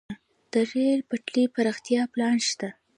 [0.51, 2.69] د ریل پټلۍ پراختیا پلان شته